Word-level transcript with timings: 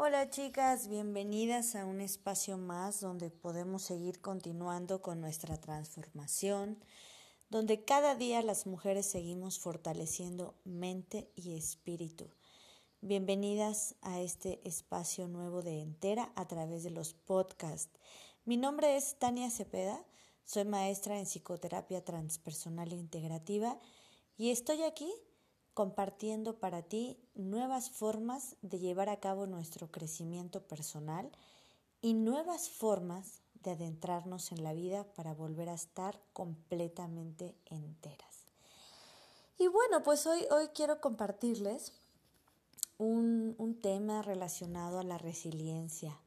Hola 0.00 0.30
chicas, 0.30 0.86
bienvenidas 0.86 1.74
a 1.74 1.84
un 1.84 2.00
espacio 2.00 2.56
más 2.56 3.00
donde 3.00 3.30
podemos 3.30 3.82
seguir 3.82 4.20
continuando 4.20 5.02
con 5.02 5.20
nuestra 5.20 5.56
transformación, 5.56 6.78
donde 7.50 7.84
cada 7.84 8.14
día 8.14 8.40
las 8.42 8.64
mujeres 8.68 9.06
seguimos 9.06 9.58
fortaleciendo 9.58 10.54
mente 10.62 11.32
y 11.34 11.56
espíritu. 11.56 12.30
Bienvenidas 13.00 13.96
a 14.00 14.20
este 14.20 14.60
espacio 14.62 15.26
nuevo 15.26 15.62
de 15.62 15.80
Entera 15.80 16.30
a 16.36 16.46
través 16.46 16.84
de 16.84 16.90
los 16.90 17.14
podcasts. 17.14 17.98
Mi 18.44 18.56
nombre 18.56 18.96
es 18.96 19.18
Tania 19.18 19.50
Cepeda, 19.50 20.00
soy 20.44 20.64
maestra 20.64 21.18
en 21.18 21.26
psicoterapia 21.26 22.04
transpersonal 22.04 22.92
integrativa 22.92 23.80
y 24.36 24.50
estoy 24.50 24.84
aquí 24.84 25.12
compartiendo 25.78 26.58
para 26.58 26.82
ti 26.82 27.16
nuevas 27.36 27.88
formas 27.88 28.56
de 28.62 28.80
llevar 28.80 29.08
a 29.08 29.20
cabo 29.20 29.46
nuestro 29.46 29.92
crecimiento 29.92 30.60
personal 30.60 31.30
y 32.00 32.14
nuevas 32.14 32.68
formas 32.68 33.42
de 33.62 33.70
adentrarnos 33.70 34.50
en 34.50 34.64
la 34.64 34.72
vida 34.72 35.04
para 35.14 35.34
volver 35.34 35.68
a 35.68 35.74
estar 35.74 36.20
completamente 36.32 37.54
enteras. 37.66 38.46
Y 39.56 39.68
bueno, 39.68 40.02
pues 40.02 40.26
hoy, 40.26 40.44
hoy 40.50 40.66
quiero 40.74 41.00
compartirles 41.00 41.92
un, 42.96 43.54
un 43.56 43.80
tema 43.80 44.22
relacionado 44.22 44.98
a 44.98 45.04
la 45.04 45.16
resiliencia. 45.16 46.18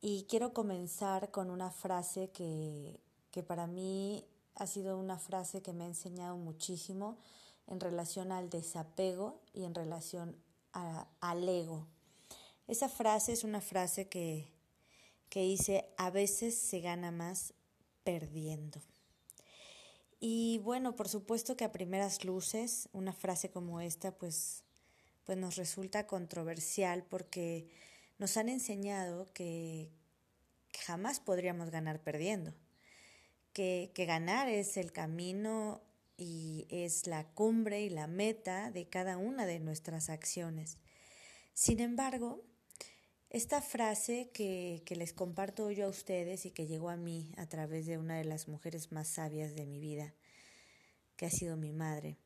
Y 0.00 0.24
quiero 0.24 0.52
comenzar 0.52 1.30
con 1.30 1.50
una 1.50 1.70
frase 1.70 2.32
que, 2.32 2.98
que 3.30 3.44
para 3.44 3.68
mí 3.68 4.26
ha 4.56 4.66
sido 4.66 4.98
una 4.98 5.20
frase 5.20 5.62
que 5.62 5.72
me 5.72 5.84
ha 5.84 5.86
enseñado 5.86 6.36
muchísimo 6.36 7.18
en 7.66 7.80
relación 7.80 8.32
al 8.32 8.50
desapego 8.50 9.40
y 9.52 9.64
en 9.64 9.74
relación 9.74 10.36
al 10.72 11.48
ego. 11.48 11.86
Esa 12.66 12.88
frase 12.88 13.32
es 13.32 13.44
una 13.44 13.60
frase 13.60 14.08
que, 14.08 14.48
que 15.28 15.42
dice, 15.42 15.88
a 15.96 16.10
veces 16.10 16.56
se 16.58 16.80
gana 16.80 17.10
más 17.10 17.54
perdiendo. 18.02 18.80
Y 20.20 20.58
bueno, 20.58 20.96
por 20.96 21.08
supuesto 21.08 21.56
que 21.56 21.64
a 21.64 21.72
primeras 21.72 22.24
luces 22.24 22.88
una 22.92 23.12
frase 23.12 23.50
como 23.50 23.80
esta 23.80 24.12
pues, 24.12 24.64
pues 25.24 25.36
nos 25.36 25.56
resulta 25.56 26.06
controversial 26.06 27.04
porque 27.04 27.68
nos 28.18 28.36
han 28.36 28.48
enseñado 28.48 29.30
que 29.34 29.90
jamás 30.80 31.20
podríamos 31.20 31.70
ganar 31.70 32.00
perdiendo, 32.00 32.54
que, 33.52 33.90
que 33.94 34.06
ganar 34.06 34.48
es 34.48 34.76
el 34.76 34.92
camino 34.92 35.82
y 36.16 36.66
es 36.70 37.06
la 37.06 37.24
cumbre 37.24 37.82
y 37.82 37.90
la 37.90 38.06
meta 38.06 38.70
de 38.70 38.88
cada 38.88 39.16
una 39.16 39.46
de 39.46 39.58
nuestras 39.58 40.10
acciones. 40.10 40.78
Sin 41.52 41.80
embargo, 41.80 42.44
esta 43.30 43.60
frase 43.60 44.30
que, 44.32 44.82
que, 44.84 44.96
les 44.96 45.12
comparto 45.12 45.70
yo 45.70 45.86
a 45.86 45.88
ustedes 45.88 46.46
y 46.46 46.50
que 46.50 46.66
llegó 46.66 46.88
a 46.88 46.96
mí 46.96 47.32
a 47.36 47.46
través 47.46 47.86
de 47.86 47.98
una 47.98 48.16
de 48.16 48.24
las 48.24 48.48
mujeres 48.48 48.92
más 48.92 49.08
sabias 49.08 49.54
de 49.54 49.66
mi 49.66 49.80
vida, 49.80 50.14
que 51.16 51.26
ha 51.26 51.30
sido 51.30 51.56
mi 51.56 51.72
madre, 51.72 52.16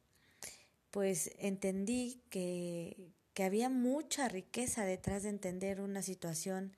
pues 0.90 1.30
entendí 1.38 2.22
que, 2.30 3.12
que 3.34 3.44
había 3.44 3.68
mucha 3.70 4.28
riqueza 4.28 4.84
detrás 4.84 5.22
de 5.22 5.30
entender 5.30 5.80
una 5.80 6.02
situación 6.02 6.74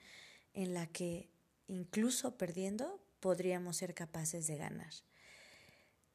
en 0.52 0.74
la 0.74 0.86
que 0.86 1.28
incluso 1.68 2.36
perdiendo 2.36 3.00
podríamos 3.20 3.78
ser 3.78 3.94
capaces 3.94 4.46
de 4.46 4.56
ganar 4.56 4.92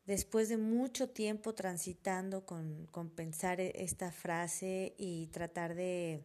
después 0.05 0.49
de 0.49 0.57
mucho 0.57 1.09
tiempo 1.09 1.53
transitando 1.53 2.45
con, 2.45 2.87
con 2.87 3.09
pensar 3.09 3.59
e, 3.59 3.73
esta 3.75 4.11
frase 4.11 4.93
y 4.97 5.27
tratar 5.27 5.75
de, 5.75 6.23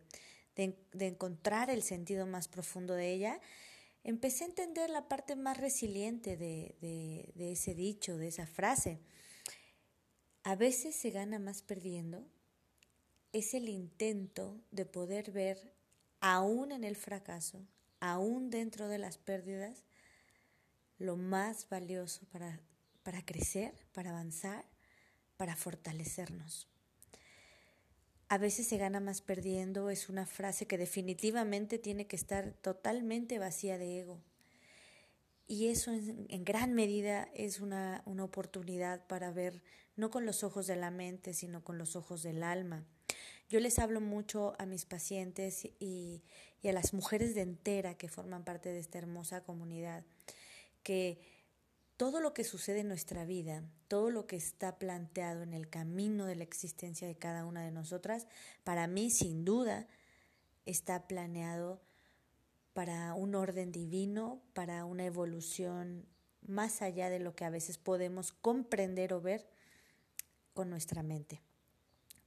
de, 0.55 1.07
encontrar 1.07 1.71
el 1.71 1.83
sentido 1.83 2.27
más 2.27 2.49
profundo 2.49 2.95
de 2.95 3.13
ella, 3.13 3.41
empecé 4.05 4.45
a 4.45 4.49
entender 4.49 4.91
la 4.91 5.09
parte 5.09 5.37
más 5.37 5.57
resiliente 5.59 6.37
de, 6.37 6.77
de, 6.81 7.33
de 7.35 7.53
ese 7.53 7.75
dicho, 7.75 8.17
de 8.17 8.29
esa 8.29 8.47
frase. 8.47 9.01
A 10.43 10.57
veces 10.57 10.95
se 10.97 11.11
gana 11.11 11.39
más 11.39 11.63
perdiendo. 11.63 12.27
Es 13.33 13.55
el 13.55 13.69
intento 13.69 14.61
de 14.71 14.85
poder 14.85 15.31
ver, 15.31 15.75
aún 16.21 16.73
en 16.73 16.85
el 16.85 16.97
fracaso, 16.97 17.65
aún 18.01 18.51
dentro 18.51 18.89
de 18.89 18.99
las 18.99 19.19
pérdidas, 19.19 19.85
lo 20.99 21.17
más 21.17 21.69
valioso 21.69 22.27
para 22.27 22.61
para 23.03 23.25
crecer, 23.25 23.75
para 23.93 24.11
avanzar, 24.11 24.65
para 25.37 25.57
fortalecernos. 25.57 26.69
A 28.29 28.39
veces 28.39 28.69
se 28.69 28.79
gana 28.79 29.01
más 29.01 29.23
perdiendo 29.23 29.91
es 29.91 30.09
una 30.09 30.25
frase 30.25 30.67
que 30.67 30.79
definitivamente 30.79 31.79
tiene 31.79 32.07
que 32.07 32.15
estar 32.15 32.53
totalmente 32.53 33.39
vacía 33.39 33.77
de 33.77 34.01
ego. 34.01 34.21
Y 35.49 35.67
eso 35.67 35.91
en, 35.91 36.45
gran 36.45 36.75
medida 36.75 37.29
es 37.35 37.59
una, 37.59 38.03
una, 38.07 38.23
oportunidad 38.23 39.05
para 39.09 39.33
ver 39.33 39.65
no 39.97 40.11
con 40.11 40.25
los 40.25 40.45
ojos 40.45 40.69
de 40.69 40.77
la 40.77 40.93
mente, 40.93 41.35
sino 41.35 41.65
con 41.65 41.77
los 41.77 41.97
ojos 41.97 42.23
del 42.23 42.45
alma. 42.45 42.85
Yo 43.49 43.59
les 43.59 43.81
hablo 43.81 44.01
mucho 44.01 44.55
a 44.61 44.67
mis 44.67 44.85
pacientes 44.85 45.65
y, 45.81 46.23
y 46.63 46.69
a 46.69 46.73
las 46.73 46.95
mujeres 46.95 47.35
de 47.35 47.41
entera 47.41 47.97
que 47.97 48.09
forman 48.09 48.45
parte 48.45 48.69
de 48.69 48.79
esta 48.79 48.99
hermosa 48.99 49.43
comunidad, 49.43 50.05
que 50.85 51.19
todo 52.01 52.23
lo 52.23 52.33
que 52.33 52.45
sucede 52.45 52.81
en 52.81 52.89
nuestra 52.89 53.27
vida, 53.27 53.63
todo 53.87 54.11
lo 54.11 54.27
que 54.27 54.37
está 54.37 54.79
planteado 54.79 55.43
en 55.43 55.53
el 55.53 55.69
camino 55.69 56.25
de 56.25 56.35
la 56.35 56.45
existencia 56.45 57.07
de 57.07 57.19
cada 57.19 57.45
una 57.45 57.63
de 57.63 57.73
nosotras, 57.73 58.27
para 58.65 58.87
mí 58.87 59.11
sin 59.11 59.45
duda 59.45 59.87
está 60.65 61.07
planeado 61.07 61.83
para 62.73 63.13
un 63.13 63.35
orden 63.35 63.71
divino, 63.71 64.41
para 64.55 64.87
una 64.87 65.05
evolución 65.05 66.07
más 66.41 66.81
allá 66.81 67.11
de 67.11 67.19
lo 67.19 67.35
que 67.35 67.45
a 67.45 67.51
veces 67.51 67.77
podemos 67.77 68.33
comprender 68.33 69.13
o 69.13 69.21
ver 69.21 69.47
con 70.55 70.71
nuestra 70.71 71.03
mente. 71.03 71.43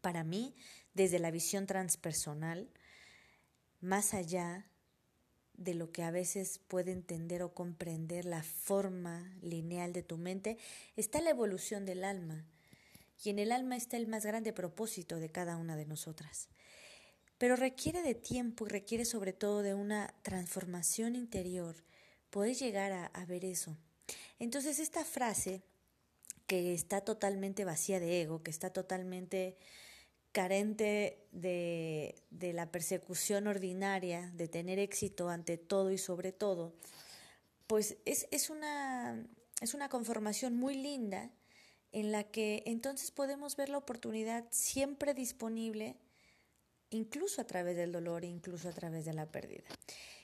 Para 0.01 0.23
mí, 0.23 0.53
desde 0.93 1.17
la 1.17 1.31
visión 1.31 1.65
transpersonal, 1.65 2.69
más 3.81 4.13
allá 4.13 4.67
de 5.63 5.73
lo 5.73 5.91
que 5.91 6.03
a 6.03 6.11
veces 6.11 6.59
puede 6.67 6.91
entender 6.91 7.43
o 7.43 7.53
comprender 7.53 8.25
la 8.25 8.43
forma 8.43 9.35
lineal 9.41 9.93
de 9.93 10.03
tu 10.03 10.17
mente, 10.17 10.57
está 10.95 11.21
la 11.21 11.29
evolución 11.29 11.85
del 11.85 12.03
alma. 12.03 12.45
Y 13.23 13.29
en 13.29 13.39
el 13.39 13.51
alma 13.51 13.77
está 13.77 13.97
el 13.97 14.07
más 14.07 14.25
grande 14.25 14.53
propósito 14.53 15.17
de 15.17 15.29
cada 15.29 15.57
una 15.57 15.75
de 15.75 15.85
nosotras. 15.85 16.49
Pero 17.37 17.55
requiere 17.55 18.01
de 18.01 18.15
tiempo 18.15 18.65
y 18.65 18.69
requiere 18.69 19.05
sobre 19.05 19.33
todo 19.33 19.61
de 19.61 19.73
una 19.73 20.13
transformación 20.21 21.15
interior. 21.15 21.75
Poder 22.29 22.55
llegar 22.55 22.91
a, 22.91 23.05
a 23.07 23.25
ver 23.25 23.45
eso. 23.45 23.77
Entonces 24.39 24.79
esta 24.79 25.05
frase, 25.05 25.61
que 26.47 26.73
está 26.73 27.01
totalmente 27.01 27.65
vacía 27.65 27.99
de 27.99 28.21
ego, 28.21 28.43
que 28.43 28.51
está 28.51 28.71
totalmente 28.71 29.57
carente 30.33 31.25
de, 31.31 32.15
de, 32.31 32.53
la 32.53 32.71
persecución 32.71 33.47
ordinaria, 33.47 34.31
de 34.35 34.47
tener 34.47 34.79
éxito 34.79 35.29
ante 35.29 35.57
todo 35.57 35.91
y 35.91 35.97
sobre 35.97 36.31
todo, 36.31 36.73
pues 37.67 37.97
es, 38.05 38.27
es, 38.31 38.49
una, 38.49 39.25
es 39.61 39.73
una 39.73 39.89
conformación 39.89 40.55
muy 40.55 40.75
linda 40.75 41.31
en 41.91 42.11
la 42.11 42.23
que 42.23 42.63
entonces 42.65 43.11
podemos 43.11 43.55
ver 43.55 43.69
la 43.69 43.77
oportunidad 43.77 44.45
siempre 44.49 45.13
disponible, 45.13 45.95
incluso 46.89 47.39
a 47.39 47.45
través 47.45 47.77
del 47.77 47.91
dolor, 47.91 48.25
incluso 48.25 48.67
a 48.67 48.73
través 48.73 49.05
de 49.05 49.13
la 49.13 49.27
pérdida. 49.27 49.63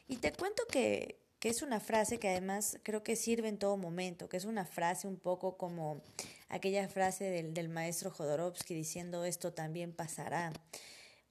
Y 0.08 0.18
te 0.18 0.34
cuento 0.34 0.64
que, 0.72 1.20
que 1.40 1.50
es 1.50 1.62
una 1.62 1.80
frase 1.80 2.18
que 2.18 2.30
además 2.30 2.80
creo 2.82 3.04
que 3.04 3.16
sirve 3.16 3.48
en 3.48 3.60
todo 3.60 3.78
momento, 3.78 4.28
que 4.28 4.38
es 4.38 4.46
una 4.46 4.66
frase 4.66 5.08
un 5.08 5.18
poco 5.18 5.56
como 5.56 6.02
aquella 6.50 6.88
frase 6.88 7.26
del, 7.26 7.54
del 7.54 7.70
maestro 7.70 8.12
Jodorowsky 8.12 8.74
diciendo 8.74 9.24
esto 9.24 9.54
también 9.54 9.94
pasará. 9.94 10.52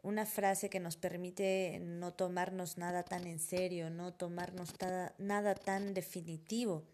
Una 0.00 0.26
frase 0.26 0.70
que 0.70 0.78
nos 0.78 0.96
permite 0.96 1.80
no 1.80 2.14
tomarnos 2.14 2.78
nada 2.78 3.02
tan 3.02 3.26
en 3.26 3.40
serio, 3.40 3.90
no 3.90 4.14
tomarnos 4.14 4.74
nada, 5.18 5.54
tan 5.56 5.92
definitivo. 5.92 6.84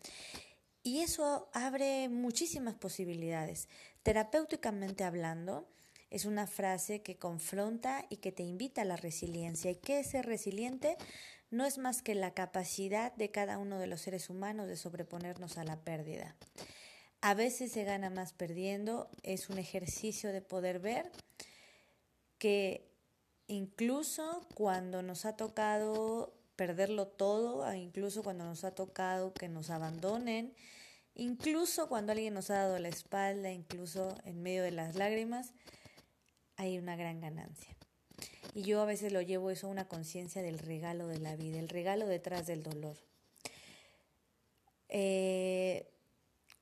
Y 0.83 1.01
eso 1.01 1.51
abre 1.53 2.09
muchísimas 2.09 2.75
posibilidades. 2.75 3.69
Terapéuticamente 4.03 5.05
hablando, 5.05 5.69
es 6.11 6.25
una 6.25 6.47
frase 6.47 7.03
que 7.03 7.17
confronta 7.17 8.07
y 8.09 8.19
que 8.19 8.33
te 8.33 8.43
invita 8.43 8.83
a 8.83 8.87
la 8.87 8.97
resiliencia. 8.97 9.71
¿Y 9.71 9.77
qué 9.77 10.01
es 10.01 10.09
ser 10.09 10.25
resiliente? 10.25 10.97
No 11.51 11.67
es 11.67 11.77
más 11.77 12.01
que 12.03 12.15
la 12.15 12.33
capacidad 12.33 13.13
de 13.13 13.31
cada 13.31 13.59
uno 13.59 13.79
de 13.79 13.87
los 13.87 14.01
seres 14.01 14.31
humanos 14.31 14.67
de 14.67 14.77
sobreponernos 14.77 15.59
a 15.59 15.65
la 15.65 15.77
pérdida. 15.77 16.37
A 17.25 17.33
veces 17.33 17.73
se 17.73 17.85
gana 17.85 18.11
más 18.11 18.35
perdiendo, 18.35 19.09
es 19.23 19.49
un 19.49 19.57
ejercicio 19.57 20.31
de 20.31 20.43
poder 20.43 20.79
ver 20.79 21.11
que 22.37 22.87
incluso 23.47 24.47
cuando 24.53 25.01
nos 25.01 25.25
ha 25.25 25.35
tocado 25.35 26.35
perderlo 26.55 27.07
todo, 27.07 27.73
incluso 27.73 28.23
cuando 28.23 28.45
nos 28.45 28.63
ha 28.65 28.75
tocado 28.75 29.33
que 29.33 29.49
nos 29.49 29.71
abandonen, 29.71 30.53
incluso 31.15 31.89
cuando 31.89 32.13
alguien 32.13 32.35
nos 32.35 32.51
ha 32.51 32.57
dado 32.57 32.79
la 32.79 32.91
espalda, 32.91 33.51
incluso 33.51 34.19
en 34.27 34.43
medio 34.43 34.63
de 34.63 34.73
las 34.73 34.95
lágrimas, 34.95 35.55
hay 36.57 36.77
una 36.77 36.95
gran 36.95 37.23
ganancia. 37.23 37.75
Y 38.53 38.65
yo 38.65 38.83
a 38.83 38.85
veces 38.85 39.15
lo 39.15 39.23
llevo 39.23 39.51
eso 39.51 39.69
a 39.69 39.71
una 39.71 39.89
conciencia 39.89 40.43
del 40.43 40.59
regalo 40.59 41.07
de 41.07 41.21
la 41.21 41.37
vida, 41.37 41.59
el 41.59 41.71
regalo 41.71 42.07
detrás 42.07 42.47
del 42.47 42.63
dolor. 42.63 42.99
Eh, 44.91 45.91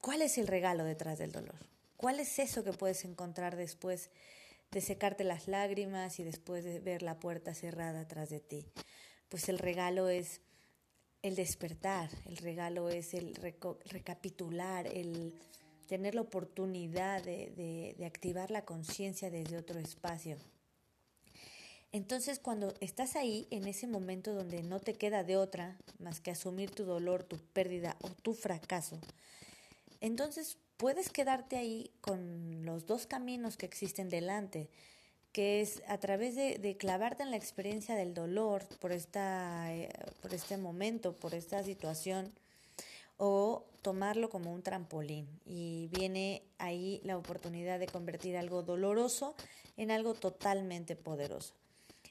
¿Cuál 0.03 0.21
es 0.21 0.37
el 0.37 0.49
regalo 0.49 0.83
detrás 0.83 1.21
del 1.21 1.31
dolor? 1.31 1.55
¿Cuál 1.97 2.19
es 2.19 2.41
eso 2.41 2.65
que 2.65 2.73
puedes 2.73 3.05
encontrar 3.05 3.55
después 3.55 4.11
de 4.73 4.81
secarte 4.81 5.23
las 5.23 5.47
lágrimas 5.47 6.19
y 6.19 6.25
después 6.25 6.65
de 6.65 6.81
ver 6.81 7.03
la 7.03 7.21
puerta 7.21 7.55
cerrada 7.55 8.01
atrás 8.01 8.29
de 8.29 8.41
ti? 8.41 8.67
Pues 9.29 9.49
el 9.49 9.61
regalo 9.61 10.09
es 10.09 10.41
el 11.23 11.37
despertar, 11.37 12.11
el 12.27 12.37
regalo 12.39 12.89
es 12.91 13.15
el 13.15 13.37
recapitular, 13.85 14.89
el 14.89 15.39
tener 15.87 16.17
la 16.17 16.23
oportunidad 16.23 17.23
de, 17.23 17.95
de 17.97 18.05
activar 18.05 18.51
la 18.51 18.65
conciencia 18.65 19.31
desde 19.31 19.57
otro 19.57 19.79
espacio. 19.79 20.37
Entonces 21.93 22.41
cuando 22.41 22.75
estás 22.81 23.15
ahí, 23.15 23.47
en 23.53 23.69
ese 23.69 23.87
momento 23.87 24.35
donde 24.35 24.65
no 24.65 24.81
te 24.81 24.95
queda 24.95 25.23
de 25.23 25.37
otra 25.37 25.79
más 26.01 26.21
que 26.21 26.33
asumir 26.33 26.73
tu 26.73 26.83
dolor, 26.83 27.23
tu 27.23 27.39
pérdida 27.39 27.97
o 28.01 28.09
tu 28.09 28.35
fracaso, 28.35 28.99
entonces 30.03 30.59
puedes 30.77 31.11
quedarte 31.11 31.57
ahí 31.57 31.93
con 32.01 32.67
los 32.67 32.87
dos 32.87 33.07
caminos 33.07 33.57
que 33.57 33.67
existen 33.67 34.11
delante, 34.11 34.69
que 35.31 35.61
es 35.61 35.81
a 35.87 35.99
través 35.99 36.35
de, 36.35 36.77
clavarte 36.77 37.23
en 37.23 37.31
la 37.31 37.37
experiencia 37.37 37.95
del 37.95 38.13
dolor 38.13 38.65
por, 38.81 38.91
esta, 38.91 39.73
eh, 39.73 39.89
por 40.21 40.35
este 40.35 40.57
momento, 40.57 41.15
por 41.15 41.35
esta 41.35 41.63
situación, 41.63 42.33
o 43.17 43.65
tomarlo 43.81 44.29
como 44.29 44.53
un 44.53 44.65
trampolín. 44.65 45.29
Y 45.47 45.89
viene 45.97 46.43
ahí 46.59 47.01
la 47.05 47.17
oportunidad 47.17 47.79
de 47.79 47.87
convertir 47.87 48.37
algo 48.37 48.65
doloroso 48.65 49.37
en 49.77 49.93
algo 49.93 50.15
totalmente 50.15 50.97
poderoso. 50.97 51.55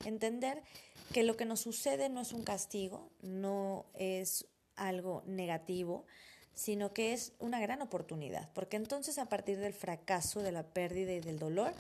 Entender 0.06 0.64
que 1.12 1.24
lo 1.24 1.36
que 1.36 1.44
nos 1.44 1.60
sucede 1.60 2.08
no 2.08 2.22
es 2.22 2.32
un 2.32 2.44
castigo, 2.44 3.10
no 3.22 3.86
es 3.96 4.46
algo 4.78 5.24
negativo, 5.26 6.06
sino 6.53 6.94
que 6.94 7.13
es 7.13 7.33
una 7.39 7.59
gran 7.59 7.81
oportunidad, 7.81 8.50
porque 8.53 8.77
entonces 8.77 9.18
a 9.18 9.30
partir 9.30 9.57
del 9.59 9.74
fracaso, 9.74 10.42
de 10.42 10.51
la 10.51 10.63
pérdida 10.63 11.13
y 11.13 11.19
del 11.19 11.39
dolor, 11.39 11.74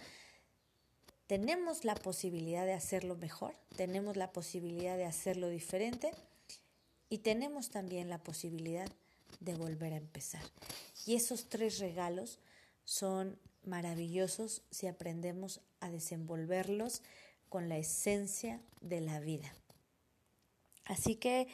tenemos 1.27 1.85
la 1.85 1.95
posibilidad 1.95 2.65
de 2.65 2.73
hacerlo 2.73 3.15
mejor, 3.15 3.55
tenemos 3.77 4.17
la 4.17 4.31
posibilidad 4.31 4.97
de 4.97 5.05
hacerlo 5.05 5.49
diferente 5.49 6.11
y 7.09 7.19
tenemos 7.19 7.69
también 7.69 8.09
la 8.09 8.17
posibilidad 8.17 8.89
de 9.39 9.55
volver 9.55 9.93
a 9.93 9.97
empezar. 9.97 10.43
Y 11.05 11.15
esos 11.15 11.49
tres 11.49 11.79
regalos 11.79 12.39
son 12.83 13.37
maravillosos 13.63 14.63
si 14.71 14.87
aprendemos 14.87 15.61
a 15.79 15.89
desenvolverlos 15.89 17.01
con 17.49 17.69
la 17.69 17.77
esencia 17.77 18.61
de 18.81 19.01
la 19.01 19.19
vida. 19.19 19.53
Así 20.85 21.15
que, 21.15 21.47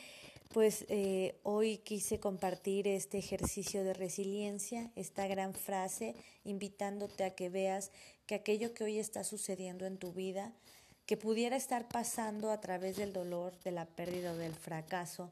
pues 0.50 0.86
eh, 0.90 1.40
hoy 1.44 1.78
quise 1.80 2.20
compartir 2.20 2.88
este 2.88 3.18
ejercicio 3.18 3.84
de 3.84 3.94
resiliencia, 3.94 4.92
esta 4.96 5.28
gran 5.28 5.54
frase, 5.54 6.16
invitándote 6.44 7.24
a 7.24 7.36
que 7.36 7.50
veas 7.50 7.92
que 8.26 8.36
aquello 8.36 8.74
que 8.74 8.84
hoy 8.84 9.00
está 9.00 9.24
sucediendo 9.24 9.86
en 9.86 9.98
tu 9.98 10.14
vida, 10.14 10.54
que 11.06 11.18
pudiera 11.18 11.56
estar 11.56 11.88
pasando 11.88 12.52
a 12.52 12.60
través 12.60 12.98
del 12.98 13.14
dolor, 13.14 13.58
de 13.64 13.72
la 13.72 13.86
pérdida 13.86 14.34
o 14.34 14.36
del 14.36 14.54
fracaso, 14.54 15.32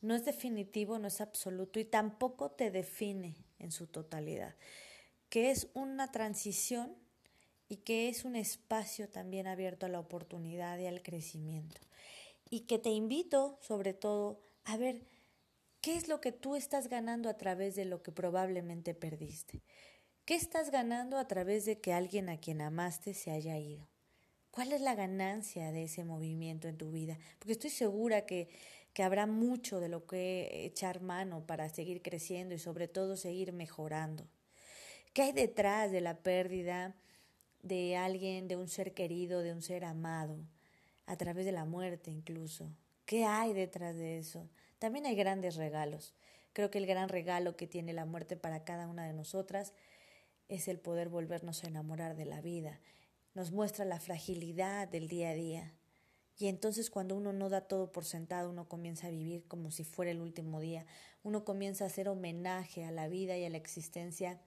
no 0.00 0.14
es 0.14 0.24
definitivo, 0.24 0.98
no 0.98 1.08
es 1.08 1.20
absoluto 1.20 1.78
y 1.78 1.84
tampoco 1.84 2.50
te 2.50 2.70
define 2.70 3.36
en 3.58 3.70
su 3.70 3.86
totalidad, 3.86 4.54
que 5.28 5.50
es 5.50 5.68
una 5.74 6.10
transición 6.10 6.96
y 7.68 7.76
que 7.78 8.08
es 8.08 8.24
un 8.24 8.34
espacio 8.34 9.08
también 9.08 9.46
abierto 9.46 9.86
a 9.86 9.90
la 9.90 10.00
oportunidad 10.00 10.78
y 10.78 10.86
al 10.86 11.02
crecimiento. 11.02 11.80
Y 12.50 12.60
que 12.66 12.78
te 12.78 12.90
invito 12.90 13.58
sobre 13.60 13.94
todo 13.94 14.42
a 14.64 14.76
ver 14.76 15.06
qué 15.80 15.96
es 15.96 16.08
lo 16.08 16.20
que 16.20 16.32
tú 16.32 16.56
estás 16.56 16.88
ganando 16.88 17.28
a 17.28 17.38
través 17.38 17.76
de 17.76 17.84
lo 17.84 18.02
que 18.02 18.12
probablemente 18.12 18.92
perdiste. 18.92 19.62
¿Qué 20.24 20.34
estás 20.34 20.70
ganando 20.70 21.16
a 21.16 21.26
través 21.26 21.64
de 21.64 21.80
que 21.80 21.92
alguien 21.92 22.28
a 22.28 22.38
quien 22.38 22.60
amaste 22.60 23.14
se 23.14 23.30
haya 23.30 23.56
ido? 23.58 23.88
¿Cuál 24.50 24.72
es 24.72 24.80
la 24.80 24.94
ganancia 24.94 25.72
de 25.72 25.84
ese 25.84 26.04
movimiento 26.04 26.68
en 26.68 26.76
tu 26.76 26.90
vida? 26.90 27.18
Porque 27.38 27.52
estoy 27.52 27.70
segura 27.70 28.26
que, 28.26 28.48
que 28.92 29.04
habrá 29.04 29.26
mucho 29.26 29.80
de 29.80 29.88
lo 29.88 30.06
que 30.06 30.66
echar 30.66 31.00
mano 31.00 31.46
para 31.46 31.68
seguir 31.68 32.02
creciendo 32.02 32.54
y 32.54 32.58
sobre 32.58 32.88
todo 32.88 33.16
seguir 33.16 33.52
mejorando. 33.52 34.28
¿Qué 35.12 35.22
hay 35.22 35.32
detrás 35.32 35.90
de 35.92 36.00
la 36.00 36.18
pérdida? 36.18 36.96
de 37.62 37.96
alguien, 37.96 38.48
de 38.48 38.56
un 38.56 38.68
ser 38.68 38.94
querido, 38.94 39.42
de 39.42 39.52
un 39.52 39.62
ser 39.62 39.84
amado, 39.84 40.38
a 41.10 41.16
través 41.16 41.44
de 41.44 41.50
la 41.50 41.64
muerte 41.64 42.12
incluso. 42.12 42.70
¿Qué 43.04 43.24
hay 43.24 43.52
detrás 43.52 43.96
de 43.96 44.18
eso? 44.18 44.48
También 44.78 45.06
hay 45.06 45.16
grandes 45.16 45.56
regalos. 45.56 46.14
Creo 46.52 46.70
que 46.70 46.78
el 46.78 46.86
gran 46.86 47.08
regalo 47.08 47.56
que 47.56 47.66
tiene 47.66 47.92
la 47.92 48.04
muerte 48.04 48.36
para 48.36 48.62
cada 48.62 48.86
una 48.86 49.04
de 49.04 49.12
nosotras 49.12 49.72
es 50.48 50.68
el 50.68 50.78
poder 50.78 51.08
volvernos 51.08 51.64
a 51.64 51.66
enamorar 51.66 52.14
de 52.14 52.26
la 52.26 52.40
vida. 52.40 52.78
Nos 53.34 53.50
muestra 53.50 53.84
la 53.84 53.98
fragilidad 53.98 54.86
del 54.86 55.08
día 55.08 55.30
a 55.30 55.34
día. 55.34 55.74
Y 56.38 56.46
entonces 56.46 56.90
cuando 56.90 57.16
uno 57.16 57.32
no 57.32 57.48
da 57.48 57.62
todo 57.62 57.90
por 57.90 58.04
sentado, 58.04 58.48
uno 58.48 58.68
comienza 58.68 59.08
a 59.08 59.10
vivir 59.10 59.48
como 59.48 59.72
si 59.72 59.82
fuera 59.82 60.12
el 60.12 60.20
último 60.20 60.60
día. 60.60 60.86
Uno 61.24 61.44
comienza 61.44 61.82
a 61.82 61.88
hacer 61.88 62.08
homenaje 62.08 62.84
a 62.84 62.92
la 62.92 63.08
vida 63.08 63.36
y 63.36 63.44
a 63.44 63.50
la 63.50 63.56
existencia 63.56 64.40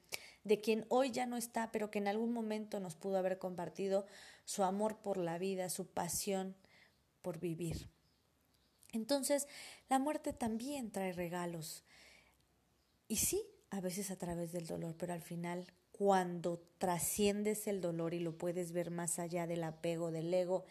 de 0.44 0.62
quien 0.62 0.86
hoy 0.90 1.12
ya 1.12 1.25
no 1.25 1.38
está, 1.38 1.72
pero 1.72 1.90
que 1.90 2.00
en 2.00 2.07
algún 2.07 2.34
momento 2.34 2.80
nos 2.80 2.95
pudo 2.95 3.18
haber 3.18 3.40
compartido 3.40 4.06
su 4.45 4.63
amor 4.63 4.98
por 4.98 5.18
la 5.18 5.38
vida, 5.38 5.69
su 5.69 5.88
pasión 5.88 6.56
por 7.22 7.40
vivir. 7.40 7.90
Entonces, 8.92 9.48
la 9.90 10.00
muerte 10.00 10.34
también 10.34 10.92
trae 10.92 11.13
regalos. 11.13 11.84
Y 13.07 13.18
sí, 13.18 13.44
a 13.69 13.81
veces 13.81 14.12
a 14.12 14.18
través 14.18 14.51
del 14.51 14.68
dolor, 14.68 14.95
pero 14.98 15.13
al 15.13 15.22
final, 15.22 15.66
cuando 15.92 16.62
trasciendes 16.78 17.68
el 17.68 17.81
dolor 17.81 18.13
y 18.13 18.19
lo 18.19 18.38
puedes 18.38 18.72
ver 18.72 18.92
más 18.92 19.19
allá 19.19 19.48
del 19.48 19.63
apego, 19.63 20.12
del 20.12 20.34
ego 20.34 20.66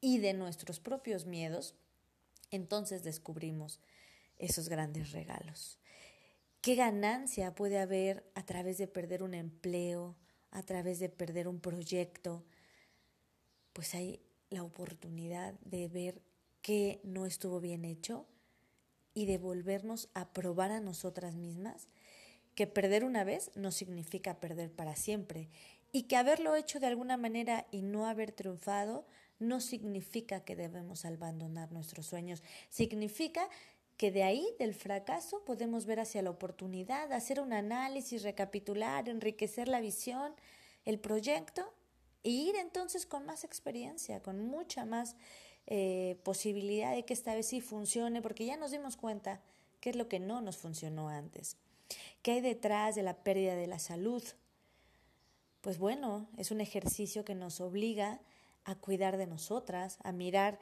y 0.00 0.18
de 0.18 0.34
nuestros 0.34 0.80
propios 0.80 1.26
miedos, 1.26 1.74
entonces 2.50 3.04
descubrimos 3.04 3.80
esos 4.38 4.68
grandes 4.68 5.12
regalos. 5.12 5.78
¿Qué 6.60 6.74
ganancia 6.74 7.54
puede 7.54 7.78
haber 7.78 8.28
a 8.34 8.44
través 8.44 8.78
de 8.78 8.88
perder 8.88 9.22
un 9.22 9.34
empleo, 9.34 10.16
a 10.50 10.62
través 10.62 10.98
de 10.98 11.08
perder 11.08 11.46
un 11.46 11.60
proyecto? 11.60 12.44
Pues 13.72 13.94
hay 13.94 14.20
la 14.50 14.64
oportunidad 14.64 15.54
de 15.60 15.88
ver 15.88 16.20
qué 16.60 17.00
no 17.04 17.26
estuvo 17.26 17.60
bien 17.60 17.84
hecho 17.84 18.26
y 19.14 19.26
de 19.26 19.38
volvernos 19.38 20.08
a 20.14 20.32
probar 20.32 20.72
a 20.72 20.80
nosotras 20.80 21.36
mismas 21.36 21.88
que 22.56 22.66
perder 22.66 23.04
una 23.04 23.22
vez 23.22 23.52
no 23.54 23.70
significa 23.70 24.40
perder 24.40 24.72
para 24.72 24.96
siempre 24.96 25.48
y 25.92 26.02
que 26.04 26.16
haberlo 26.16 26.56
hecho 26.56 26.80
de 26.80 26.88
alguna 26.88 27.16
manera 27.16 27.66
y 27.70 27.82
no 27.82 28.06
haber 28.06 28.32
triunfado 28.32 29.06
no 29.38 29.60
significa 29.60 30.40
que 30.40 30.56
debemos 30.56 31.04
abandonar 31.04 31.70
nuestros 31.70 32.06
sueños, 32.06 32.42
significa 32.68 33.48
que 33.98 34.12
de 34.12 34.22
ahí, 34.22 34.54
del 34.60 34.74
fracaso, 34.74 35.44
podemos 35.44 35.84
ver 35.84 35.98
hacia 35.98 36.22
la 36.22 36.30
oportunidad, 36.30 37.12
hacer 37.12 37.40
un 37.40 37.52
análisis, 37.52 38.22
recapitular, 38.22 39.08
enriquecer 39.08 39.66
la 39.66 39.80
visión, 39.80 40.32
el 40.84 41.00
proyecto 41.00 41.74
e 42.22 42.30
ir 42.30 42.54
entonces 42.54 43.06
con 43.06 43.26
más 43.26 43.42
experiencia, 43.42 44.22
con 44.22 44.40
mucha 44.46 44.84
más 44.84 45.16
eh, 45.66 46.16
posibilidad 46.22 46.94
de 46.94 47.04
que 47.04 47.12
esta 47.12 47.34
vez 47.34 47.48
sí 47.48 47.60
funcione, 47.60 48.22
porque 48.22 48.46
ya 48.46 48.56
nos 48.56 48.70
dimos 48.70 48.96
cuenta 48.96 49.40
qué 49.80 49.90
es 49.90 49.96
lo 49.96 50.08
que 50.08 50.20
no 50.20 50.40
nos 50.40 50.56
funcionó 50.56 51.08
antes. 51.08 51.56
¿Qué 52.22 52.32
hay 52.32 52.40
detrás 52.40 52.94
de 52.94 53.02
la 53.02 53.16
pérdida 53.16 53.56
de 53.56 53.66
la 53.66 53.80
salud? 53.80 54.22
Pues 55.60 55.78
bueno, 55.78 56.28
es 56.36 56.52
un 56.52 56.60
ejercicio 56.60 57.24
que 57.24 57.34
nos 57.34 57.60
obliga 57.60 58.20
a 58.64 58.76
cuidar 58.76 59.16
de 59.16 59.26
nosotras, 59.26 59.98
a 60.04 60.12
mirar 60.12 60.60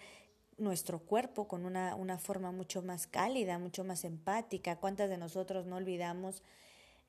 nuestro 0.58 1.00
cuerpo 1.00 1.46
con 1.48 1.66
una, 1.66 1.94
una, 1.94 2.18
forma 2.18 2.50
mucho 2.50 2.82
más 2.82 3.06
cálida, 3.06 3.58
mucho 3.58 3.84
más 3.84 4.04
empática. 4.04 4.76
¿Cuántas 4.76 5.10
de 5.10 5.18
nosotros 5.18 5.66
no 5.66 5.76
olvidamos 5.76 6.42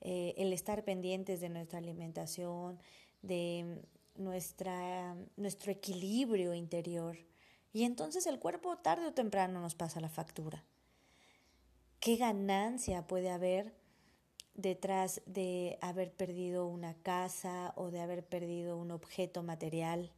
eh, 0.02 0.34
el 0.38 0.54
estar 0.54 0.84
pendientes 0.84 1.40
de 1.40 1.50
nuestra 1.50 1.80
alimentación, 1.80 2.80
de 3.22 3.82
nuestra, 4.16 5.16
nuestro 5.38 5.72
equilibrio 5.72 6.54
interior? 6.54 7.18
Y 7.74 7.84
entonces 7.84 8.26
el 8.28 8.40
cuerpo 8.40 8.78
tarde 8.78 9.08
o 9.08 9.14
temprano 9.14 9.62
nos 9.62 9.76
pasa 9.76 10.02
la 10.02 10.10
factura. 10.10 10.64
¿Qué 12.00 12.16
ganancia 12.16 13.08
puede 13.08 13.30
haber 13.30 13.74
detrás 14.56 15.22
de 15.26 15.78
haber 15.82 16.12
perdido 16.12 16.66
una 16.66 16.96
casa 16.96 17.74
o 17.76 17.92
de 17.92 18.02
haber 18.02 18.26
perdido 18.26 18.78
un 18.78 18.92
objeto 18.92 19.44
material? 19.44 20.12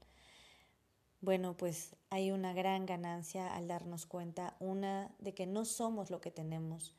Bueno, 1.21 1.57
pues 1.57 1.95
hay 2.09 2.31
una 2.31 2.53
gran 2.53 2.85
ganancia 2.85 3.53
al 3.53 3.67
darnos 3.67 4.05
cuenta, 4.05 4.55
una, 4.59 5.11
de 5.19 5.33
que 5.33 5.45
no 5.45 5.65
somos 5.65 6.09
lo 6.09 6.21
que 6.21 6.31
tenemos 6.31 6.95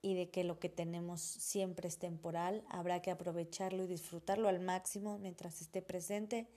y 0.00 0.14
de 0.14 0.30
que 0.30 0.44
lo 0.44 0.58
que 0.58 0.70
tenemos 0.70 1.20
siempre 1.20 1.86
es 1.86 1.98
temporal, 1.98 2.64
habrá 2.70 3.02
que 3.02 3.10
aprovecharlo 3.10 3.84
y 3.84 3.86
disfrutarlo 3.86 4.48
al 4.48 4.60
máximo 4.60 5.18
mientras 5.18 5.60
esté 5.60 5.82
presente 5.82 6.48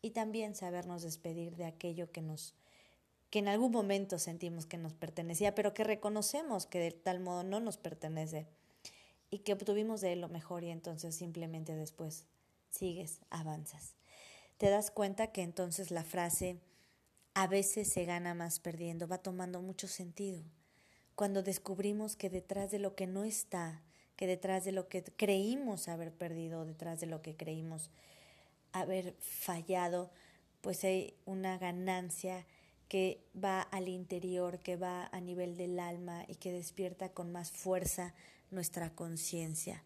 y 0.00 0.10
también 0.10 0.54
sabernos 0.54 1.02
despedir 1.02 1.56
de 1.56 1.66
aquello 1.66 2.10
que 2.10 2.22
nos 2.22 2.54
que 3.28 3.38
en 3.38 3.46
algún 3.46 3.70
momento 3.70 4.18
sentimos 4.18 4.66
que 4.66 4.76
nos 4.76 4.92
pertenecía, 4.92 5.54
pero 5.54 5.72
que 5.72 5.84
reconocemos 5.84 6.66
que 6.66 6.80
de 6.80 6.90
tal 6.90 7.20
modo 7.20 7.44
no 7.44 7.60
nos 7.60 7.76
pertenece 7.76 8.48
y 9.30 9.38
que 9.40 9.52
obtuvimos 9.52 10.00
de 10.00 10.14
él 10.14 10.20
lo 10.20 10.28
mejor 10.28 10.64
y 10.64 10.70
entonces 10.70 11.14
simplemente 11.14 11.76
después 11.76 12.26
sigues, 12.70 13.20
avanzas. 13.30 13.99
Te 14.60 14.68
das 14.68 14.90
cuenta 14.90 15.28
que 15.28 15.40
entonces 15.40 15.90
la 15.90 16.04
frase 16.04 16.58
a 17.32 17.46
veces 17.46 17.90
se 17.90 18.04
gana 18.04 18.34
más 18.34 18.60
perdiendo 18.60 19.08
va 19.08 19.16
tomando 19.16 19.62
mucho 19.62 19.88
sentido. 19.88 20.42
Cuando 21.14 21.42
descubrimos 21.42 22.14
que 22.14 22.28
detrás 22.28 22.70
de 22.70 22.78
lo 22.78 22.94
que 22.94 23.06
no 23.06 23.24
está, 23.24 23.80
que 24.16 24.26
detrás 24.26 24.66
de 24.66 24.72
lo 24.72 24.86
que 24.86 25.02
creímos 25.02 25.88
haber 25.88 26.12
perdido, 26.12 26.66
detrás 26.66 27.00
de 27.00 27.06
lo 27.06 27.22
que 27.22 27.38
creímos 27.38 27.88
haber 28.72 29.16
fallado, 29.20 30.10
pues 30.60 30.84
hay 30.84 31.14
una 31.24 31.56
ganancia 31.56 32.46
que 32.86 33.24
va 33.42 33.62
al 33.62 33.88
interior, 33.88 34.58
que 34.58 34.76
va 34.76 35.08
a 35.10 35.22
nivel 35.22 35.56
del 35.56 35.80
alma 35.80 36.26
y 36.28 36.34
que 36.34 36.52
despierta 36.52 37.08
con 37.08 37.32
más 37.32 37.50
fuerza 37.50 38.12
nuestra 38.50 38.90
conciencia. 38.94 39.82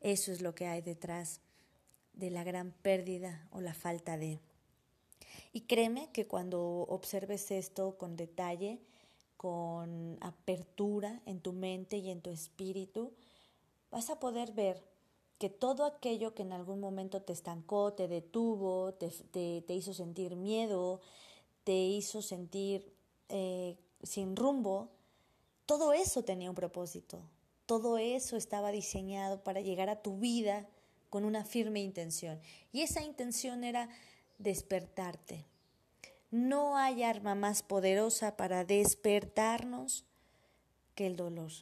Eso 0.00 0.32
es 0.32 0.40
lo 0.40 0.54
que 0.54 0.68
hay 0.68 0.80
detrás 0.80 1.42
de 2.16 2.30
la 2.30 2.44
gran 2.44 2.72
pérdida 2.82 3.46
o 3.52 3.60
la 3.60 3.74
falta 3.74 4.16
de. 4.16 4.40
Y 5.52 5.62
créeme 5.62 6.10
que 6.12 6.26
cuando 6.26 6.86
observes 6.88 7.50
esto 7.50 7.96
con 7.96 8.16
detalle, 8.16 8.80
con 9.36 10.18
apertura 10.20 11.20
en 11.26 11.40
tu 11.40 11.52
mente 11.52 11.98
y 11.98 12.10
en 12.10 12.20
tu 12.20 12.30
espíritu, 12.30 13.12
vas 13.90 14.10
a 14.10 14.18
poder 14.18 14.52
ver 14.52 14.82
que 15.38 15.50
todo 15.50 15.84
aquello 15.84 16.34
que 16.34 16.42
en 16.42 16.52
algún 16.52 16.80
momento 16.80 17.22
te 17.22 17.32
estancó, 17.32 17.92
te 17.92 18.08
detuvo, 18.08 18.94
te, 18.94 19.10
te, 19.60 19.74
hizo 19.74 19.92
sentir 19.92 20.34
miedo, 20.34 21.00
te 21.64 21.74
hizo 21.74 22.22
sentir 22.22 22.92
eh, 23.28 23.76
sin 24.02 24.34
rumbo, 24.34 24.88
todo 25.66 25.92
eso 25.92 26.22
tenía 26.22 26.48
un 26.48 26.56
propósito, 26.56 27.20
todo 27.66 27.98
eso 27.98 28.36
estaba 28.36 28.70
diseñado 28.70 29.42
para 29.42 29.60
llegar 29.60 29.90
a 29.90 30.00
tu 30.00 30.16
vida 30.18 30.66
con 31.10 31.24
una 31.24 31.44
firme 31.44 31.80
intención. 31.80 32.40
Y 32.72 32.82
esa 32.82 33.02
intención 33.02 33.64
era 33.64 33.88
despertarte. 34.38 35.46
No 36.30 36.76
hay 36.76 37.02
arma 37.02 37.34
más 37.34 37.62
poderosa 37.62 38.36
para 38.36 38.64
despertarnos 38.64 40.04
que 40.94 41.06
el 41.06 41.16
dolor. 41.16 41.52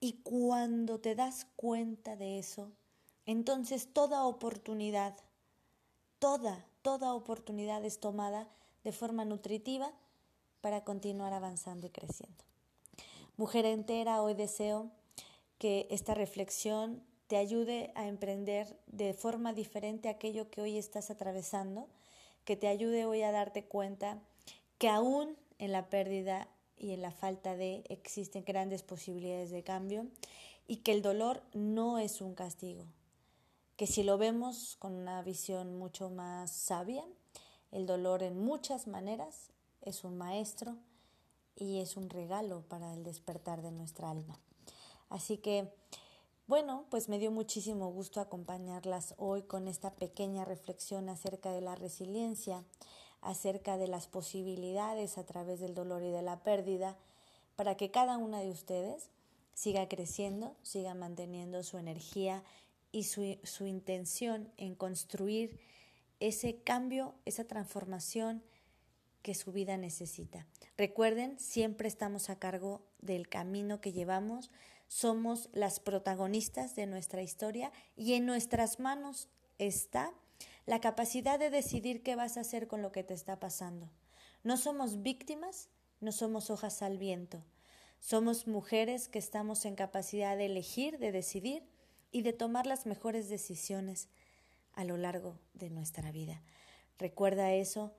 Y 0.00 0.14
cuando 0.22 1.00
te 1.00 1.14
das 1.14 1.46
cuenta 1.56 2.16
de 2.16 2.38
eso, 2.38 2.72
entonces 3.26 3.92
toda 3.92 4.24
oportunidad, 4.24 5.16
toda, 6.18 6.64
toda 6.82 7.14
oportunidad 7.14 7.84
es 7.84 8.00
tomada 8.00 8.48
de 8.84 8.92
forma 8.92 9.24
nutritiva 9.24 9.92
para 10.60 10.84
continuar 10.84 11.32
avanzando 11.32 11.86
y 11.86 11.90
creciendo. 11.90 12.44
Mujer 13.36 13.66
entera, 13.66 14.22
hoy 14.22 14.34
deseo 14.34 14.90
que 15.58 15.86
esta 15.90 16.14
reflexión 16.14 17.02
te 17.28 17.36
ayude 17.36 17.92
a 17.94 18.08
emprender 18.08 18.76
de 18.86 19.14
forma 19.14 19.52
diferente 19.52 20.08
aquello 20.08 20.50
que 20.50 20.60
hoy 20.60 20.78
estás 20.78 21.10
atravesando, 21.10 21.86
que 22.44 22.56
te 22.56 22.66
ayude 22.68 23.04
hoy 23.04 23.22
a 23.22 23.30
darte 23.30 23.64
cuenta 23.64 24.18
que 24.78 24.88
aún 24.88 25.36
en 25.58 25.72
la 25.72 25.88
pérdida 25.90 26.48
y 26.76 26.92
en 26.92 27.02
la 27.02 27.10
falta 27.10 27.54
de 27.56 27.84
existen 27.88 28.44
grandes 28.44 28.82
posibilidades 28.82 29.50
de 29.50 29.62
cambio 29.62 30.06
y 30.66 30.78
que 30.78 30.92
el 30.92 31.02
dolor 31.02 31.42
no 31.52 31.98
es 31.98 32.20
un 32.20 32.34
castigo, 32.34 32.84
que 33.76 33.86
si 33.86 34.02
lo 34.02 34.18
vemos 34.18 34.76
con 34.76 34.94
una 34.94 35.22
visión 35.22 35.78
mucho 35.78 36.10
más 36.10 36.50
sabia, 36.50 37.04
el 37.72 37.86
dolor 37.86 38.22
en 38.22 38.38
muchas 38.38 38.86
maneras 38.86 39.50
es 39.82 40.04
un 40.04 40.16
maestro 40.16 40.76
y 41.56 41.80
es 41.80 41.96
un 41.96 42.08
regalo 42.08 42.62
para 42.68 42.94
el 42.94 43.02
despertar 43.02 43.62
de 43.62 43.72
nuestra 43.72 44.10
alma. 44.10 44.38
Así 45.10 45.38
que, 45.38 45.72
bueno, 46.48 46.86
pues 46.90 47.08
me 47.08 47.20
dio 47.20 47.30
muchísimo 47.30 47.92
gusto 47.92 48.20
acompañarlas 48.20 49.14
hoy 49.18 49.42
con 49.42 49.68
esta 49.68 49.94
pequeña 49.94 50.44
reflexión 50.44 51.08
acerca 51.08 51.52
de 51.52 51.60
la 51.60 51.76
resiliencia 51.76 52.64
acerca 53.20 53.76
de 53.76 53.88
las 53.88 54.06
posibilidades 54.06 55.18
a 55.18 55.24
través 55.24 55.60
del 55.60 55.74
dolor 55.74 56.02
y 56.02 56.10
de 56.10 56.22
la 56.22 56.42
pérdida, 56.42 56.96
para 57.56 57.76
que 57.76 57.90
cada 57.90 58.16
una 58.16 58.40
de 58.40 58.50
ustedes 58.50 59.10
siga 59.54 59.88
creciendo, 59.88 60.56
siga 60.62 60.94
manteniendo 60.94 61.62
su 61.62 61.78
energía 61.78 62.44
y 62.92 63.04
su, 63.04 63.38
su 63.42 63.66
intención 63.66 64.52
en 64.56 64.74
construir 64.74 65.58
ese 66.20 66.62
cambio, 66.62 67.14
esa 67.24 67.44
transformación 67.44 68.42
que 69.22 69.34
su 69.34 69.52
vida 69.52 69.76
necesita. 69.76 70.46
Recuerden, 70.76 71.38
siempre 71.40 71.88
estamos 71.88 72.30
a 72.30 72.38
cargo 72.38 72.82
del 73.00 73.28
camino 73.28 73.80
que 73.80 73.92
llevamos, 73.92 74.50
somos 74.88 75.48
las 75.52 75.80
protagonistas 75.80 76.74
de 76.74 76.86
nuestra 76.86 77.22
historia 77.22 77.70
y 77.96 78.14
en 78.14 78.26
nuestras 78.26 78.80
manos 78.80 79.28
está 79.58 80.12
la 80.66 80.80
capacidad 80.80 81.38
de 81.38 81.50
decidir 81.50 82.02
qué 82.02 82.16
vas 82.16 82.36
a 82.36 82.40
hacer 82.40 82.66
con 82.66 82.82
lo 82.82 82.90
que 82.90 83.04
te 83.04 83.14
está 83.14 83.38
pasando. 83.38 83.88
No 84.42 84.56
somos 84.56 85.02
víctimas, 85.02 85.68
no 86.00 86.12
somos 86.12 86.50
hojas 86.50 86.82
al 86.82 86.98
viento. 86.98 87.44
Somos 88.00 88.46
mujeres 88.46 89.08
que 89.08 89.18
estamos 89.18 89.64
en 89.64 89.74
capacidad 89.74 90.36
de 90.36 90.46
elegir, 90.46 90.98
de 90.98 91.12
decidir 91.12 91.62
y 92.12 92.22
de 92.22 92.32
tomar 92.32 92.66
las 92.66 92.86
mejores 92.86 93.28
decisiones 93.28 94.08
a 94.74 94.84
lo 94.84 94.96
largo 94.96 95.38
de 95.54 95.70
nuestra 95.70 96.12
vida. 96.12 96.42
Recuerda 96.98 97.52
eso, 97.52 97.92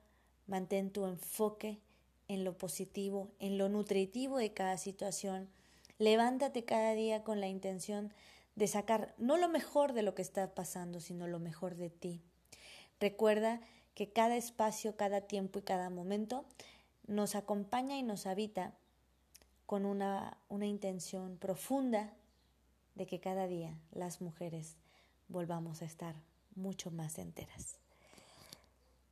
mantén 0.47 0.91
tu 0.91 1.05
enfoque 1.05 1.79
en 2.27 2.43
lo 2.43 2.57
positivo, 2.57 3.31
en 3.39 3.57
lo 3.57 3.67
nutritivo 3.67 4.37
de 4.37 4.53
cada 4.53 4.77
situación. 4.77 5.49
Levántate 5.99 6.65
cada 6.65 6.93
día 6.93 7.23
con 7.23 7.39
la 7.39 7.47
intención 7.47 8.13
de 8.55 8.67
sacar 8.67 9.13
no 9.17 9.37
lo 9.37 9.49
mejor 9.49 9.93
de 9.93 10.01
lo 10.01 10.15
que 10.15 10.21
está 10.21 10.55
pasando, 10.55 10.99
sino 10.99 11.27
lo 11.27 11.39
mejor 11.39 11.75
de 11.75 11.89
ti. 11.89 12.21
Recuerda 12.99 13.61
que 13.93 14.11
cada 14.11 14.37
espacio, 14.37 14.95
cada 14.95 15.21
tiempo 15.21 15.59
y 15.59 15.61
cada 15.61 15.89
momento 15.89 16.45
nos 17.05 17.35
acompaña 17.35 17.97
y 17.97 18.03
nos 18.03 18.25
habita 18.27 18.73
con 19.65 19.85
una, 19.85 20.37
una 20.47 20.65
intención 20.65 21.37
profunda 21.37 22.13
de 22.95 23.05
que 23.05 23.19
cada 23.19 23.47
día 23.47 23.77
las 23.91 24.21
mujeres 24.21 24.77
volvamos 25.27 25.81
a 25.81 25.85
estar 25.85 26.15
mucho 26.55 26.91
más 26.91 27.17
enteras. 27.17 27.77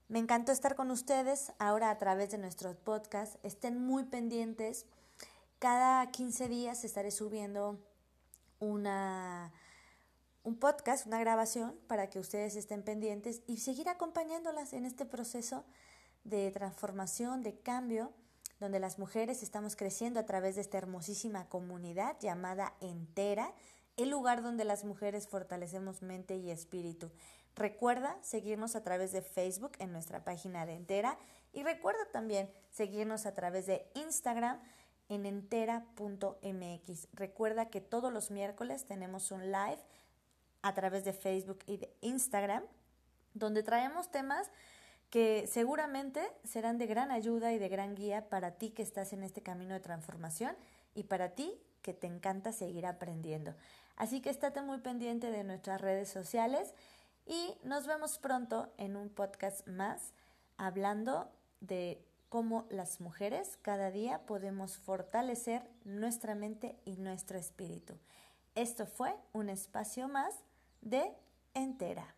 Me 0.08 0.20
encantó 0.20 0.54
estar 0.54 0.76
con 0.76 0.90
ustedes 0.90 1.52
ahora 1.60 1.90
a 1.90 1.98
través 1.98 2.32
de 2.32 2.38
nuestro 2.38 2.74
podcast. 2.76 3.36
Estén 3.44 3.86
muy 3.86 4.06
pendientes. 4.06 4.86
Cada 5.60 6.12
15 6.12 6.50
días 6.50 6.84
estaré 6.84 7.10
subiendo 7.10 7.80
una 8.60 9.52
un 10.44 10.60
podcast, 10.60 11.08
una 11.08 11.20
grabación 11.20 11.76
para 11.88 12.10
que 12.10 12.20
ustedes 12.20 12.56
estén 12.56 12.84
pendientes 12.84 13.42
y 13.48 13.58
seguir 13.58 13.90
acompañándolas 13.90 14.72
en 14.74 14.86
este 14.86 15.06
proceso 15.06 15.66
de 16.24 16.52
transformación, 16.52 17.42
de 17.42 17.60
cambio, 17.60 18.14
donde 18.60 18.80
las 18.80 19.00
mujeres 19.00 19.42
estamos 19.42 19.76
creciendo 19.76 20.20
a 20.20 20.26
través 20.28 20.56
de 20.56 20.62
esta 20.62 20.78
hermosísima 20.78 21.50
comunidad 21.50 22.18
llamada 22.22 22.76
Entera, 22.80 23.52
el 23.98 24.12
lugar 24.12 24.44
donde 24.44 24.64
las 24.64 24.86
mujeres 24.86 25.28
fortalecemos 25.28 26.04
mente 26.04 26.38
y 26.38 26.52
espíritu. 26.52 27.12
Recuerda 27.56 28.18
seguirnos 28.22 28.76
a 28.76 28.84
través 28.84 29.12
de 29.12 29.24
Facebook 29.24 29.72
en 29.80 29.92
nuestra 29.92 30.24
página 30.24 30.68
de 30.68 30.76
Entera 30.76 31.18
y 31.52 31.64
recuerda 31.64 32.06
también 32.14 32.50
seguirnos 32.70 33.26
a 33.26 33.34
través 33.34 33.66
de 33.66 33.90
Instagram 33.96 34.62
en 35.10 35.26
entera.mx. 35.26 37.08
Recuerda 37.14 37.70
que 37.70 37.82
todos 37.82 38.12
los 38.12 38.32
miércoles 38.32 38.86
tenemos 38.86 39.32
un 39.32 39.52
live 39.52 39.80
a 40.62 40.74
través 40.74 41.06
de 41.06 41.14
Facebook 41.14 41.60
y 41.66 41.78
de 41.78 41.94
Instagram, 42.02 42.64
donde 43.34 43.64
traemos 43.64 44.12
temas 44.12 44.50
que 45.10 45.48
seguramente 45.48 46.22
serán 46.44 46.78
de 46.78 46.88
gran 46.88 47.12
ayuda 47.12 47.54
y 47.54 47.60
de 47.60 47.70
gran 47.70 47.96
guía 47.96 48.30
para 48.30 48.52
ti 48.58 48.72
que 48.72 48.82
estás 48.82 49.14
en 49.14 49.24
este 49.24 49.42
camino 49.42 49.74
de 49.74 49.80
transformación 49.80 50.56
y 50.94 51.04
para 51.04 51.30
ti 51.30 51.54
que 51.82 51.94
te 51.94 52.08
encanta 52.08 52.52
seguir 52.52 52.86
aprendiendo. 52.86 53.56
Así 53.96 54.22
que 54.22 54.30
estate 54.30 54.62
muy 54.62 54.80
pendiente 54.80 55.32
de 55.32 55.44
nuestras 55.44 55.80
redes 55.80 56.10
sociales 56.10 56.74
y 57.26 57.56
nos 57.64 57.88
vemos 57.88 58.20
pronto 58.20 58.74
en 58.78 58.98
un 58.98 59.10
podcast 59.10 59.66
más 59.68 60.14
hablando 60.58 61.32
de 61.62 62.04
cómo 62.30 62.66
las 62.70 63.00
mujeres 63.00 63.58
cada 63.62 63.92
día 63.92 64.26
podemos 64.26 64.78
fortalecer 64.78 65.70
nuestra 65.86 66.36
mente 66.36 66.78
y 66.86 66.98
nuestro 66.98 67.38
espíritu. 67.38 67.98
Esto 68.56 68.86
fue 68.86 69.16
un 69.34 69.50
espacio 69.50 70.08
más 70.08 70.34
de 70.82 71.14
entera. 71.54 72.17